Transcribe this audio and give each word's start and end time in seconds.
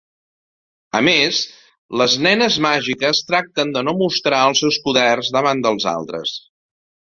A 0.99 1.01
més 1.07 1.41
les 2.03 2.15
nenes 2.29 2.57
màgiques 2.67 3.21
tracten 3.29 3.75
de 3.77 3.85
no 3.89 3.95
mostrar 4.01 4.41
els 4.49 4.65
seus 4.65 4.83
poders 4.89 5.33
davant 5.39 5.65
dels 5.69 5.89
altres. 5.97 6.37